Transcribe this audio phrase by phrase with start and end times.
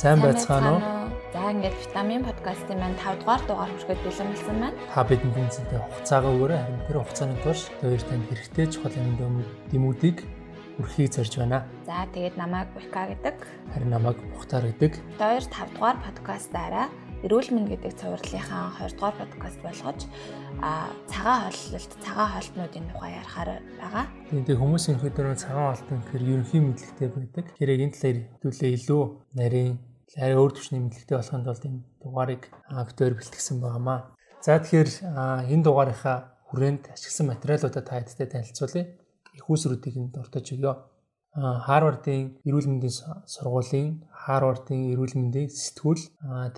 [0.00, 0.80] Сайн байцгаана уу?
[1.36, 4.72] За ингээд витамин подкастын маань 5 дугаар дугаар хүрхэд бэлэн болсон байна.
[4.88, 6.60] Та бидэнд тэнцэнтэй хугацаагаа өгөөрэй.
[6.64, 9.20] Харин тэр хугацааны турш хоёр танд хэрэгтэй чухал юмд
[9.68, 10.24] дэмүүдийг
[10.80, 11.68] өрхийг зорж байна.
[11.84, 13.36] За тэгээд намайг Буйка гэдэг.
[13.76, 14.92] Харин намайг Бухтар гэдэг.
[15.20, 16.88] Хоёр 5 дугаар подкастаараа
[17.20, 20.00] эрүүл мэнд гэдэг цувралынхаа 20 дугаар подкаст болгож
[21.12, 24.04] цагаан холлолт, цагаан холтнуудын тухай ярихаар байгаа.
[24.32, 27.44] Тэгээд хүмүүсийн хөдөлгөөн цагаан холт гэхээр ерөнхий мэдлэгтэй байдаг.
[27.52, 29.02] Тэгэхээр энэ талаар хэдүүлээ илүү
[29.36, 32.42] нарийн арай өөр төвчний мэдлэгтэй болохын тулд энэ дугаарыг
[32.88, 34.16] битээр бэлтгэсэн байнамаа.
[34.42, 34.90] За тэгэхээр
[35.52, 36.16] энэ дугаарынхаа
[36.50, 38.84] хүрээнд ашигласан материалуудаа та хэдтэй танилцуулъя.
[39.38, 40.74] Их усруудыг нь дуртаж өгье.
[41.30, 46.02] Харвардын эрүүл мэндийн сургуулийн Harvard-ын эрүүл мэндийн сэтгүүл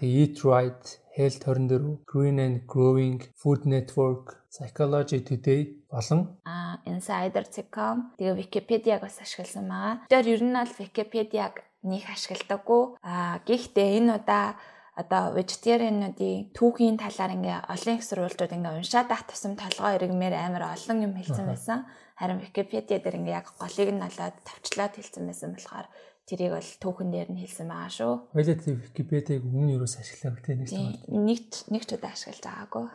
[0.00, 6.40] тэгээ Eat Right, Health 24, Green and Growing, Food Network, Psychology Today болон
[6.88, 10.08] Insider.com тэгээ Wikipedia-г бас ашигласан байгаа.
[10.08, 12.82] Тэр ер нь бол Wikipedia-г нөх ашигладаггүй.
[13.02, 14.56] А гэхдээ энэ удаа
[14.92, 20.76] одоо vegetarian-уудын түүхийн талаар ингээ олон их сурвалжууд ингээ уншаад ах тусам толгой иргмээр амар
[20.76, 21.88] олон юм хэлсэн байсан.
[22.20, 25.88] Харин Wikipedia дээр ингээ яг голыг нь олоод тавчлаад хэлсэн байсан болохоор
[26.28, 28.14] тэрийг бол түүхэн дээр нь хэлсэн байгаа шүү.
[28.36, 30.68] Хоёлаа тийм Википедийг өмнө юус ашиглав гэх нэг
[31.08, 31.40] нэг
[31.72, 32.86] нэг ч удаа ашиглаж байгаагүй.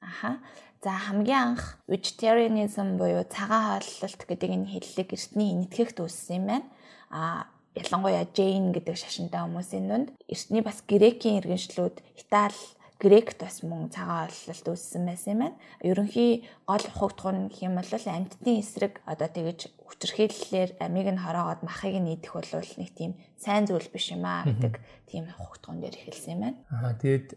[0.00, 0.38] Аха.
[0.82, 6.66] За хамгийн анх vegetarianism буюу цагаан хооллолт гэдэг энэ хэллэг эртний энэтхэгт үүссэн юм байна.
[7.10, 7.46] А
[7.78, 12.60] ялангуяа Jane гэдэг шашинтай хүмүүсийн дунд эртний бас грекийн иргэншлүүд Итали
[13.02, 15.58] грект бас мөн цагаан ололт үүссэн байсан юм байна.
[15.82, 21.66] Ерөнхий гол ухагдах нь гэх юм бол амьтдын эсрэг одоо тэгэж хүчрхийллээр амийг нь хороогоод
[21.66, 22.46] махыг нь идэх бол
[22.78, 24.78] нэг тийм сайн зүйл биш юм аа гэдэг
[25.10, 26.58] тийм ухагдгон дээр эхэлсэн юм байна.
[26.70, 27.28] Аа тэгээд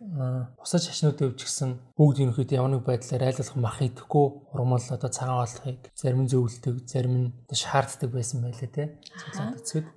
[0.61, 5.49] бусад шашнуудын өвч гэсэн бүгд ерөнхийдөө ямар нэг байдлаар айлуулах мах идэхгүй урмал одоо цагаан
[5.49, 9.01] олохыг зарим нь зөвлөдөг, зарим нь шаарддаг байсан байлаа те.
[9.33, 9.89] Цэцэд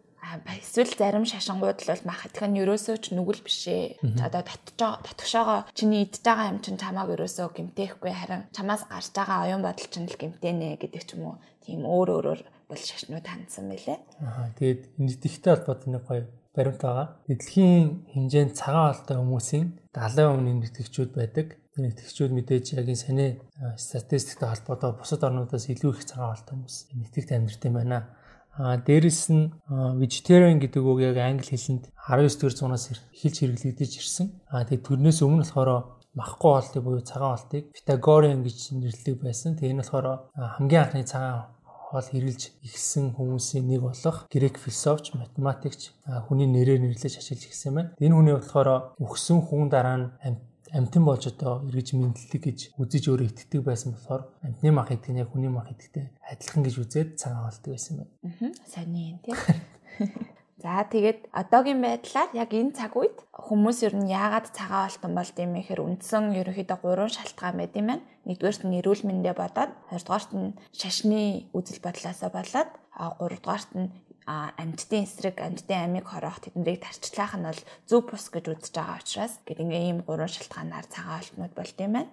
[0.61, 4.03] эсвэл зарим шашингууд л бол мах идэх нь ерөөсөө ч нүгэл бишээ.
[4.21, 9.49] Одоо татж татгшоогоо чиний идж байгаа юм чинь чамааг ерөөсөө гимтээхгүй харин чамаас гарч байгаа
[9.49, 11.37] оюун бодол чинь л гимтэнэ гэдэг ч юм уу.
[11.65, 13.99] Тийм өөр өөрөөр бол шашнууд хандсан байлээ.
[14.21, 16.22] Аа тэгээд энэ идэхтэй холбоотой нэг гоё
[16.53, 17.06] баримт байгаа.
[17.28, 21.47] Дэлхийн хэмжээнд цагаан алтай хүмүүсийн 70% нь нэтгэгчүүд байдаг.
[21.72, 23.31] Тэр нэтгэгчүүд мэдээж яг энэ саний
[23.78, 27.99] статистиктэй холбоотой бусад орнуудаас илүү их цагаан алтай хүмүүс нэтгэгт амьдрт юм байна.
[28.58, 29.54] А дээрэс нь
[30.02, 34.26] vegetarian гэдэг үг яг англи хэлэнд 19 дэх зуунаас эхэлж хэрэглэгдэж ирсэн.
[34.50, 35.70] А тэгээд тэрнээс өмнө болохоор
[36.19, 39.54] махгүй хоолтыг буюу цагаан хоолтыг Pythagorean гэж нэрлэдэг байсан.
[39.54, 41.54] Тэгээд энэ болохоор хамгийн анхны цагаан
[41.88, 45.94] хоол хэрэглэж ихсэн хүмүүсийн нэг болох грек философч, математикч
[46.28, 47.94] хүний нэрээр нэрлэж ашиглаж ирсэн байна.
[47.96, 50.36] Энэ хүний болохоор өгсөн хүн дараа нь
[50.73, 55.21] амтан болж одоо эргэж мэдлэг гэж үзэж өөрөө итгэдэг байсан болохоор амтны мах идэх нь
[55.23, 58.12] яг хүний мах идэгтэй адилхан гэж үзээд цагаан болдог байсан байна.
[58.25, 58.53] Аа.
[58.69, 59.37] Сайн юм тийм.
[60.59, 65.37] За тэгээд одоогийн байдлаар яг энэ цаг үед хүмүүс ер нь яагаад цагаан алтан болд
[65.39, 68.03] юм гэхээр үндсэн ерөнхийдөө гурван шалтгаан байд юм байна.
[68.27, 73.87] Нэгдүгээрт нь эрүүл мэндэ бодоод, хоёрдугаарт нь шашны үзэл бодлоосоо болоод, гуравдугаарт нь
[74.28, 79.34] амьтдын эсрэг амьтдын амийг хороох тэднийг тарчлах нь бол зөв бус гэж үзэж байгаа учраас
[79.49, 82.12] гээд ингээ ийм гурван шалтгаанаар цагаан алтнууд болд юм байна.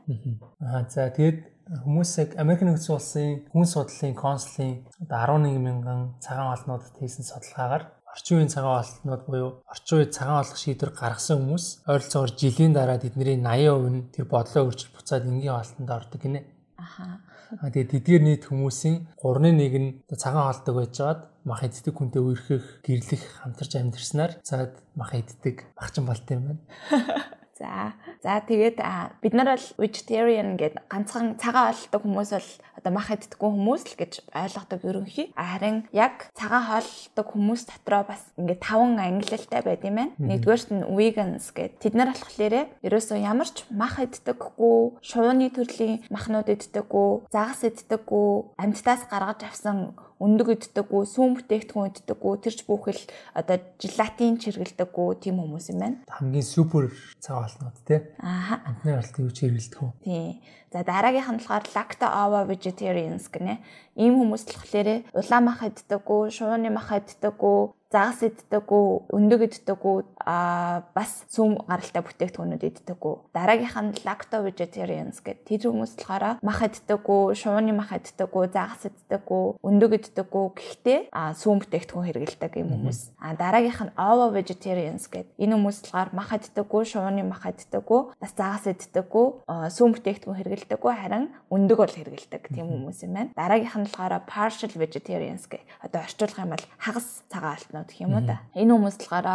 [0.63, 1.39] Аа за тэгээд
[1.83, 7.83] хүмүүсийг Америк нэгдсэн улсын хүн судлалын консулын 11 мянган цагаан алтнуудад хийсэн судалгаагаар
[8.15, 12.95] орчин үеийн цагаан алтнууд буюу орчин үед цагаан олох шийдвэр гаргасан хүмүүс ойролцоогоор жилийн дараа
[12.95, 16.39] тэдний 80% нь тэр бодлоо өөрчилж буцаад энгийн алтанд ордог гинэ.
[16.79, 17.19] Аха.
[17.61, 23.71] Тэгээд тэдгээр нийт хүмүүсийн 3-1 нь цагаан хоолдог байжгаад мах иддэг хүнтэй үерхэх, гэрлэх, хамтарч
[23.77, 26.61] амьдэрснаар цаад мах иддэг багчин болт юм байна.
[27.55, 27.95] За.
[28.19, 28.83] За тэгээд
[29.23, 33.95] бид нар бол vegetarian гэдэг ганцхан цагаан олдог хүмүүс бол одоо мах иддэггүй хүмүүс л
[33.95, 35.31] гэж ойлгодог ерөнхий.
[35.39, 40.11] Харин яг цагаан хоолдог хүмүүс дотроо бас ингээд таван ангилалтай байд юм байна.
[40.19, 41.79] Нэгдүгээрт нь vegans гэдэг.
[41.79, 49.07] Тэд нар болохоор ерөөсөө ямар ч мах иддэггүй, шувууны төрлийн махнууд иддэггүй, загас иддэггүй, амьтдаас
[49.07, 53.03] гаргаж авсан өндөг иддэггүй, сүүн бүтээгдэхүүн иддэггүй, тэрч бүхэл
[53.35, 55.97] одоо желатин чиргэлдэггүй тийм хүмүүс юм байна.
[56.07, 56.87] Хамгийн супер
[57.19, 57.99] цаг олнууд тий.
[58.23, 58.63] Аа.
[58.63, 59.91] Амтны үуч хэрэглэдэг үү?
[60.07, 60.39] Тий.
[60.71, 63.59] За дараагийнх нь болохоор lacto ovo vegetarians гэнэ.
[63.95, 67.59] Ийм хүмүүс болохоор улаан мах иддэггүй, шууны мах иддэггүй,
[67.91, 73.15] загас иддэггүй, өндөг иддэггүй, а бас сүм гаралтай бүтээгдэхүүнүүд иддэггүй.
[73.35, 75.45] Дараагийнх нь lacto vegetarians гэдэг.
[75.45, 80.45] Тэр хүмүүс болохоор мах иддэггүй, шууны мах иддэггүй, загас иддэггүй, өндөг иддэггүй.
[80.55, 82.99] Гэхдээ а сүм бүтээгдэхүүн хэрэгэлдэг юм хүмүүс.
[83.21, 85.37] А дараагийнх нь ovo vegetarians гэдэг.
[85.37, 89.27] Энэ хүмүүс болохоор мах иддэггүй, шууны мах иддэггүй, бас загас иддэггүй,
[89.69, 93.31] сүм бүтээгдэхүүн хэрэгэлдэггүй, харин өндөг бол хэрэгэлдэг тийм хүмүүс юм байна.
[93.37, 95.63] Дараагийнх нь болохоор partial vegetarians гэх.
[95.85, 98.39] Одоо орчуулах юм бол хагас цагаан хоолтнууд гэх юм уу да.
[98.55, 99.27] Энэ хүмүүс болохоор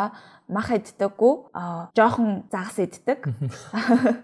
[0.48, 1.34] мах иддэггүй
[1.94, 3.28] жоохон загас иддэг.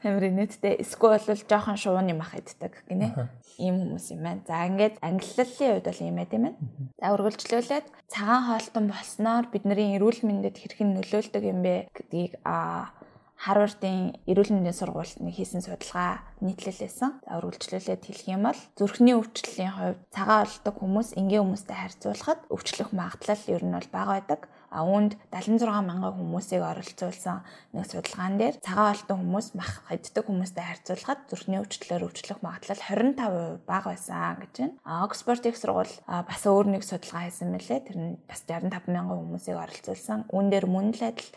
[0.05, 0.81] Амар инээдтэй.
[0.81, 3.13] Эсвэл бол жоохон шууны мах иддэг гинэ.
[3.61, 4.43] Ийм хүмүүс юм байна.
[4.49, 6.59] За ингээд ангиллалын хувьд бол ийм байт юм байна.
[6.99, 12.91] За үргэлжлүүлээд цагаан хоолтон болсноор бидний эрүүл мэндэд хэрхэн нөлөөлдөг юм бэ гэдгийг а
[13.37, 17.21] Харвардын эрүүл мэндийн сургуульд хийсэн судалгаа нийтлэлээсэн.
[17.21, 22.91] За үргэлжлүүлээд хэлэх юм бол зүрхний өвчлөлийн хувьд цагаан олдог хүмүүс энгийн хүмүүстэй харьцуулахад өвчлөх
[22.97, 24.41] магадлал ер нь бол бага байдаг.
[24.73, 27.45] А үүнд 76 мянган хүмүүсийг оролцуулсан
[27.77, 33.63] нэг судалгаан дээр цагаан олдсон хүмүүс мах иддэг хүмүүстэй харьцуулахад зүрхний өвчлөлөөр өвчлөх магадлал 25%
[33.69, 34.75] бага байсан гэж байна.
[34.83, 37.81] А Оксфорд их сургууль бас өөр нэг судалгаа хийсэн мэлээ.
[37.89, 40.27] Тэр нь бас 65 мянган хүмүүсийг оролцуулсан.
[40.35, 41.31] Үүн дээр мөн л адил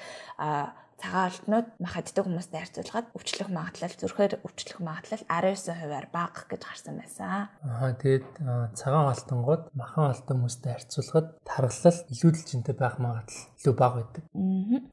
[1.00, 7.00] цагаан алтнууд мах иддэг хүмүүстэй харьцуулахад өвчлөх магадлал зүрхээр өвчлөх магадлал 19%-аар бага гэж гарсан
[7.00, 7.48] байсан.
[7.64, 8.28] Аа тэгээд
[8.76, 14.24] цагаан алтангууд махан алтан хүмүүстэй харьцуулахад тархлал илүү дэлжинтэй байх магадлал илүү бага байдаг.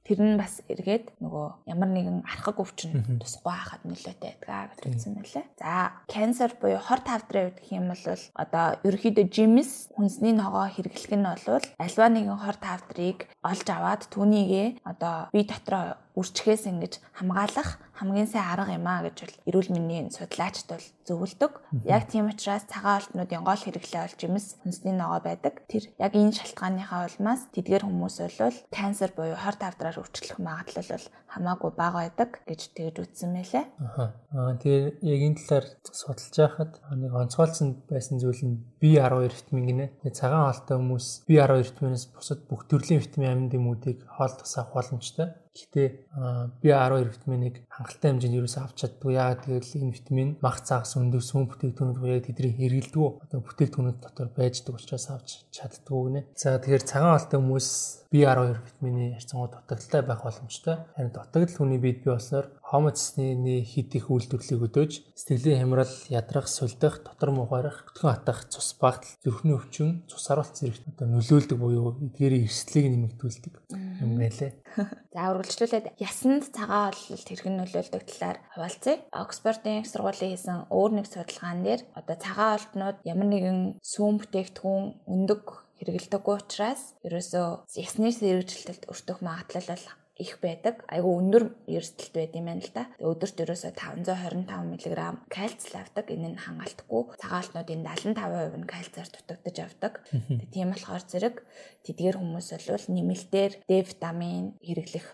[0.07, 5.13] Тэр нь бас эргээд нөгөө ямар нэгэн архаг өвчин тусахгүй хахад нөлөөтэй байдаг гэж үзсэн
[5.19, 5.45] мөлий.
[5.59, 11.15] За, канцер буюу хор тавдрын үед гэх юм бол одоо ерөөхдөө жимс хүнсний ногоо хэрэглэх
[11.19, 16.06] нь бол альва нэгэн хор тавдрыг олж аваад түүнийгээ одоо бие дотроо up.
[16.17, 21.53] Үрчгээс ингэж хамгаалах хамгийн сайн арга юм а гэж бол эрүүл мэндийн судлаачд бол зөвлөдөг.
[21.89, 25.65] Яг тийм учраас цагаан олтнуудын гол хэрэглээ бол жимс хүнсний ногоо байдаг.
[25.65, 31.07] Тэр яг энэ шалтгааныхаа улмаас тэдгээр хүмүүс бол канцер буюу хор тавдраар өвчлөх магадлал бол
[31.33, 33.65] хамаагүй бага байдаг гэж тэгж үтсэн мэлээ.
[33.81, 39.87] Аа тэгээ яг энэ талаар судалж байхад нэг онцгойлсон байсан зүйл нь B12 витамин гинэ.
[40.05, 45.33] Тэгээ цагаан хоолтой хүмүүс B12 витаминаас бусад бүх төрлийн витамин амин дэмүүдийг хоолтос авах боломжтой.
[45.57, 49.13] Гэхдээ B12 витаминыг хангалттай хэмжээнд ерөөсөө авч чаддгүй.
[49.21, 54.29] Яагаад гэвэл энэ витамин мах цагас өндөр сүм бүтээгдэхүүнүүд буюу тэдний хэрэгэлдэггүй одоо бүтээгдэхүүнүүд дотор
[54.33, 56.21] байждаг учраас авч чаддгүй гинэ.
[56.39, 57.69] За тэгэхээр цагаан хоолтой хүмүүс
[58.17, 60.77] B12 витамины харьцангуй дутагдaltaй байх боломжтой.
[60.97, 67.05] Харин дутагдал хүний биед бий болсноор хомоцсны хит их үйлдвэрлэлийг өдөөж сэтгэлийн хямрал, ядрах, сулдах,
[67.05, 72.49] дотор мухаарах, өтгөн атах, цус багтал, зүрхний өвчин, цус харуулт зэрэгт одоо нөлөөлдөг буюу эдгээрийн
[72.49, 73.55] эрсдлийг нэмэгдүүлдэг
[74.01, 74.53] юм байлээ.
[75.13, 78.97] За үргэлжлүүлээд ясанд цагаан ололт хэрхэн нөлөөлдөг талаар хуваалцъя.
[79.13, 85.66] Оксфордын сургуулийн хийсэн өөр нэг судалгаан дээр одоо цагаан олтнууд ямар нэгэн сүүн бүтээгдэхүүн өндөг
[85.81, 87.47] хэрэгэлдэггүй учраас ерөөсөө
[87.77, 89.87] ясны сэргийлэлтд өртөх магадлал бол
[90.17, 90.81] их байдаг.
[90.89, 92.89] Айгу өндөр эрсдэлт байд юм байна л да.
[93.01, 94.85] Өдөрт ерөөсө 525 мг
[95.29, 96.09] кальц авдаг.
[96.09, 97.21] Энэ нь хангалтгүй.
[97.21, 99.93] Цагаалтнуудын 75% нь кальцаар дутагдж авдаг.
[100.53, 101.37] Тийм болохоор зэрэг
[101.85, 105.07] тэдгээр хүмүүс бол нэмэлтээр D витамин хэрэглэх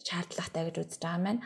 [0.00, 1.44] шаардлагатай гэж үзэж байгаа маань.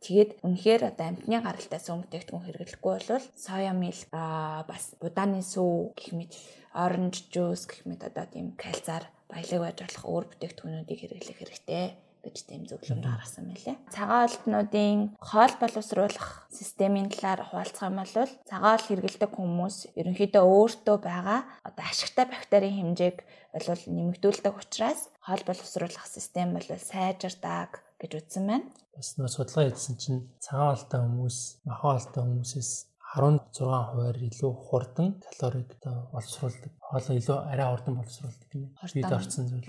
[0.00, 5.92] Тэгээд үнэхээр одоо амтны гаралтай сүм бүтээгдэхүүн хэрэглэхгүй бол соя мил аа бас будааны сүү
[5.92, 6.32] гэх мэт
[6.72, 11.84] оранж жуус гэх мэт одоо тийм кальцаар баялаг байж болох өөр бүтээгдэхүүнүүдийг хэрэглэх хэрэгтэй
[12.24, 13.76] гэж тийм зөвлөмж гаргасан мэлээ.
[13.92, 21.40] Цагаан олднуудын хоол боловсруулах системийн талаар хуваалцах юм бол цагаан хэрэгэлдэг хүмүүс ерөнхийдөө өөртөө байгаа
[21.64, 23.16] одоо ашигтай бактерийн хэмжээг
[23.56, 28.66] бол нэмэгдүүлдэг учраас хоол боловсруулах систем бол сайжирдаг гэж үзсэн байна.
[28.96, 31.38] Бас нөө судалгаа хийсэн чинь цагаан олтой хүмүүс,
[31.68, 32.70] махан олтой хүмүүсээс
[33.10, 36.70] 16 хувиар илүү хурдан калорийг одоо боловсруулдаг.
[36.78, 38.68] Хоолоо илүү арай хурдан боловсруулдаг гэнэ.
[38.94, 39.66] Бид орсон зүйл.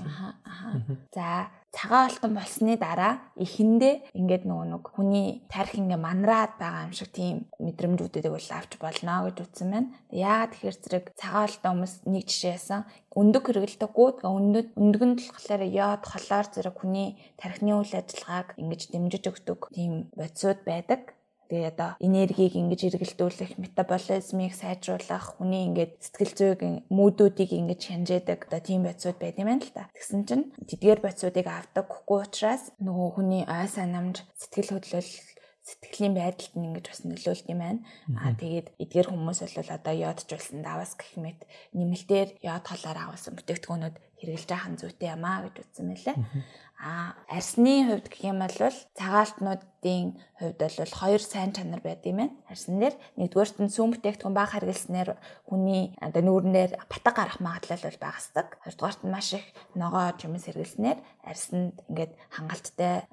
[1.15, 6.93] За цагаан алтан болсны дараа эхэндээ ингээд нөгөө нэг хүний тарих ингээ манраад байгаа юм
[6.93, 9.89] шиг тийм мэдрэмжүүдийг бол авч болно гэж үзсэн байна.
[10.11, 12.81] Яагаад тэгэхээр зэрэг цагаан алтан хүмүүс нэг жишээсэн
[13.15, 19.23] өндөг хэрэгэлдэггүй өндөг өндөг нь болохоор йод холоор зэрэг хүний тархины үйл ажиллагааг ингэж дэмжиж
[19.31, 21.15] өгдөг тийм бодисууд байдаг.
[21.51, 28.61] Тэгээ одоо энергийг ингэж эргэлдүүлэх, метаболизмыг сайжруулах, хүний ингээд сэтгэл зүйн мүүдүүдийг ингэж хянжээдэг одоо
[28.63, 29.91] тийм бодисууд байд юм байна л та.
[29.91, 35.11] Тэгсэн чинь тэдгээр бодисуудыг авдаггүй учраас нөгөө хүний ой санамж, сэтгэл хөдлөл
[35.61, 37.79] сэтгэлийн байдалд нь ингэж бас нөлөөлт юм байна.
[38.17, 41.39] Аа тэгээд эдгээр хүмүүс бол одоо йоджуулсан давас гэх мэт
[41.77, 46.15] нэмэлтээр йод холоор агуулсан бүтээгдэхүүнүүд хэрэгжилж байгаа зүйтэй юм аа гэж үзсэн мэлээ.
[46.81, 48.57] А арсны хувьд гэх юм бол
[48.97, 52.33] цагаалтнуудын хувьд бол хоёр сайн чанар байд юм байна.
[52.49, 55.13] Арсан дээр нэгдүгээрт нь сүм бүтээгдэхүүн баг харгалснаар
[55.45, 58.57] хүний одоо нүүрнээр батг гарах магадлал бол багасдаг.
[58.65, 59.45] Хоёрдугаарт нь маш их
[59.77, 63.05] ногоо чимээс хэргэлснээр арсанд ингээд хангалттай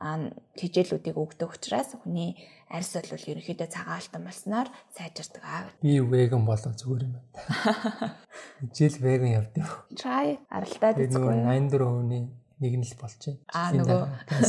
[0.56, 2.40] хижээлүүдийг өгдөг учраас хүний
[2.72, 5.68] арьс бол ерөнхийдөө цагаалтан болсноор сайжирдаг аа.
[5.80, 8.16] Би веган болов зүгээр юм байна.
[8.76, 9.68] Жил веган явд юм.
[9.96, 11.34] Try аралтай дизгүй.
[11.46, 12.22] 84 хүний
[12.58, 13.38] нэг нь л байна.
[13.54, 14.02] Аа нөгөө.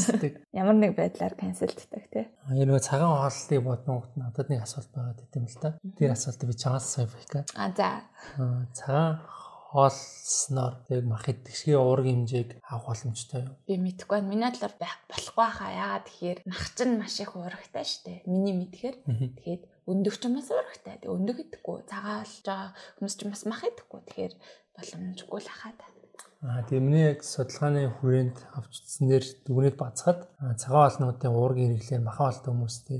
[0.59, 2.25] Ямар нэг байдлаар канселддаг тий.
[2.49, 5.77] Аа энэ нөгөө цагаан хооллыг бодногт надад нэг асуулт байгаа гэдэм л та.
[5.97, 7.45] Тэр асуултыг би чамаас сая бийка.
[7.53, 8.09] Аа за.
[8.41, 9.21] Аа цагаан
[9.69, 13.53] хоолсноор яг мах идэвхтэй уургийн хэмжээг авах боломжтой юу?
[13.69, 14.29] Би мэдэхгүй байна.
[14.33, 15.69] Миний бодлоор болохгүй хаа.
[15.69, 18.19] Яагаад тэгэхээр мах чинь маш их уурагтай шүү дээ.
[18.25, 18.97] Миний мэдхээр.
[19.05, 20.97] Тэгээд өндөг ч бас уурагтай.
[20.97, 21.85] Тэг өндөг идэхгүй.
[21.85, 24.01] Цагаан болж байгаа хүмүүс ч бас мах идэхгүй.
[24.09, 24.33] Тэгэхээр
[24.73, 25.85] боломжгүй л хаа та.
[26.39, 30.19] Аа тийм миний яг судалгааны хүрээнд авч утснээр дүгнэлт бацхад
[30.61, 32.99] цагаан олнуудын уургийн хэрэглээр махан олтой хүмүүстэй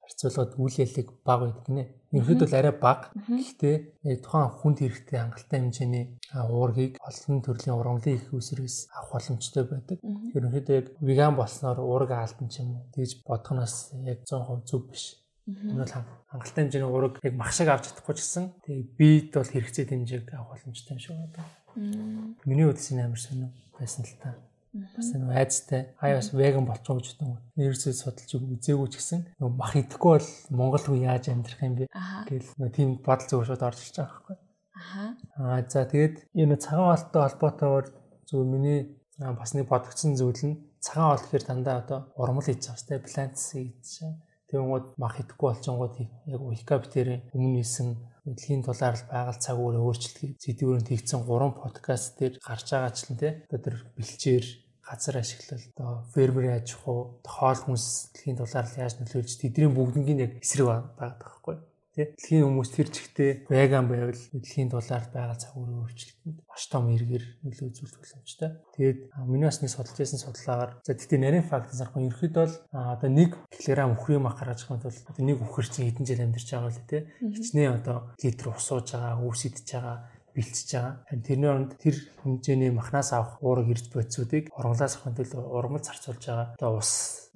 [0.00, 1.84] харьцуулахад үйл ялэг бага байдаг гинэ.
[2.16, 3.12] Ерөнхийдөө бол арай бага.
[3.28, 3.76] Гэхдээ
[4.08, 6.04] яг тухайн хүнд хэрэгтэй хангалттай хэмжээний
[6.48, 9.98] уургийг олон төрлийн ургамлын их үсрээс авах боломжтой байдаг.
[10.36, 15.04] Ерөнхийдөө яг веган болсноор уураг алдан ч юм уу тэгж бодохноос яг 100% зөв биш.
[15.48, 15.94] Энэ бол
[16.28, 20.28] хангалттай хэмжээний уураг яг мах шиг авч чадахгүй ч гэсэн тэгээ бид бол хэрэгцээ хэмжээг
[20.36, 22.36] авах боломжтой юм шиг байна.
[22.44, 24.36] Миний үдс энэ амар сонио байсан л та.
[24.76, 27.40] Бас нэг айцтай аяас веган болчихоо гэж бодсон.
[27.56, 31.84] Нэрсээ судалж үзээгүй ч гэсэн нөгөө мах идэхгүй бол Монгол хүн яаж амьдрах юм бэ
[32.28, 34.36] гэл нөгөө тийм бодол зөв шууд орж ирж байгаа байхгүй.
[34.76, 35.04] Аха.
[35.40, 37.86] Аа за тэгээд энэ цагаан олттой холбоотойгоор
[38.28, 42.78] зөв миний бас нэг бодогдсон зүйл нь цагаан ол гэхээр дандаа одоо урмал хийж байгаа
[42.84, 44.27] сте плантс хийж байгаа.
[44.48, 47.88] Тэгвэл мах идэхгүй болчингууд яг Википедиарын өмнө ийсэн
[48.24, 52.98] дэлхийн дулаар л байгаль цаг үеийн өөрчлөлтийг зэдвэрөнд хийгдсэн 3 подкаст дээр гарч байгаа ч
[53.04, 54.46] л тийм одоо тэр бэлчээр
[54.88, 60.18] газар ашиглал одоо фермерийн аж ахуй хоол хүнс дэлхийн дулаар л яаж нөлөөлж тэдний бүгднийг
[60.24, 61.56] яг эсрэг байгаа байхгүй
[61.98, 62.06] тий.
[62.14, 67.24] Дэлхийн хүмүүс тэр чигтээ веган байвал дэлхийн дулаар байгаа цаг үеийн өөрчлөлтөнд маш том эргээр
[67.42, 68.50] нөлөө үзүүлэх боломжтой.
[68.78, 73.10] Тэгээд миний бас нэг судалж байсан судалгаагаар за тэгтээ нарийн факт зарах ерөөхдөө бол одоо
[73.10, 76.70] нэг килограмм үхрийн мах гаргаж байгаа бол одоо нэг үхэр чинь хэдэн жил амьдарч байгаа
[76.70, 77.02] л тий.
[77.18, 79.96] Хичнээн одоо литр ус сууж байгаа, өвс идж байгаа
[80.38, 80.94] бэлтжиж байгаа.
[81.26, 86.54] Тэрний оронд тэр хэмжээний махнаас авах уураг эрж бодисуудыг ургалаас авахын тулд урмал зарцуулж байгаа.
[86.54, 86.92] Одоо ус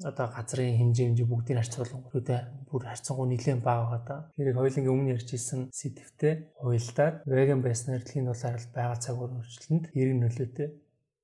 [0.06, 2.40] одоо газрын хэмжээ хэмжээ бүгдийг харьцуулсан үүдээ
[2.70, 4.16] бүр харьцангуй нэлээд бага байгаа да.
[4.38, 6.30] Тэрийг хоёуланг өмнө ярьж исэн сэдвтэ
[6.62, 10.68] уйлдаад веган байснаар дэлхийн дулаар байгаа цаг үр өөрчлөлтөнд хэрэг нөлөөтэй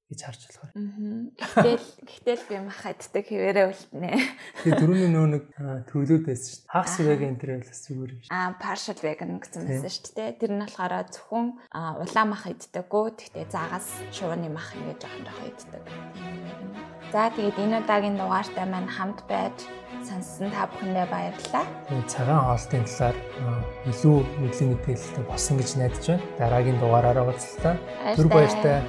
[0.09, 0.73] гэж харж болохоор.
[1.37, 4.11] Гэтэл гэтэл би мах аддаг хэвээрээ үлднэ.
[4.65, 5.45] Тэгээ дөрөвний нөө нэг
[5.93, 6.73] төглөөд байсан шүү дээ.
[6.73, 8.33] Хагас веган энэ бас зүгээр юм шүү.
[8.33, 10.31] Аа partial vegan гэсэн байсан шүү дээ.
[10.41, 11.47] Тэр нь болохоор зөвхөн
[11.77, 13.07] улаан мах иддэггүй.
[13.21, 15.83] Тэгтээ заагаас шувууны мах ингэж жоохон жоохон иддэг.
[17.13, 19.57] За тэгээд энэ удаагийн дугаартай маань хамт байж
[20.05, 21.65] сонссон та бүхэндээ баярлалаа.
[22.09, 23.17] Цагаан хоолтын талаар
[23.89, 26.25] илүү мэдлийн мэдээлэлтэй болсон гэж найдаж байна.
[26.37, 27.77] Дараагийн дугаараараа уулзлаа.
[28.17, 28.85] Түр баяртай.